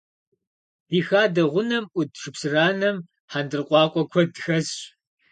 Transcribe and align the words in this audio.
Ди 0.89 0.99
хадэ 1.07 1.43
гъунэм 1.51 1.85
Ӏут 1.93 2.11
шыпсыранэм 2.21 2.97
хьэндыркъуакъуэ 3.31 4.03
куэд 4.11 4.31
хэсщ. 4.43 4.77